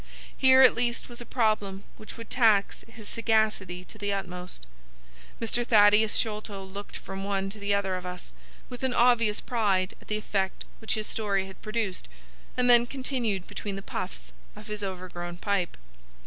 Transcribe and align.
Here 0.35 0.61
at 0.61 0.73
least 0.73 1.09
was 1.09 1.21
a 1.21 1.27
problem 1.27 1.83
which 1.97 2.17
would 2.17 2.31
tax 2.31 2.83
his 2.87 3.07
sagacity 3.07 3.85
to 3.85 3.99
the 3.99 4.11
utmost. 4.11 4.65
Mr. 5.39 5.63
Thaddeus 5.63 6.15
Sholto 6.15 6.63
looked 6.63 6.97
from 6.97 7.23
one 7.23 7.51
to 7.51 7.59
the 7.59 7.75
other 7.75 7.95
of 7.95 8.03
us 8.03 8.31
with 8.67 8.81
an 8.81 8.95
obvious 8.95 9.39
pride 9.39 9.93
at 10.01 10.07
the 10.07 10.17
effect 10.17 10.65
which 10.79 10.95
his 10.95 11.05
story 11.05 11.45
had 11.45 11.61
produced, 11.61 12.07
and 12.57 12.67
then 12.67 12.87
continued 12.87 13.45
between 13.45 13.75
the 13.75 13.83
puffs 13.83 14.33
of 14.55 14.65
his 14.65 14.83
overgrown 14.83 15.37
pipe. 15.37 15.77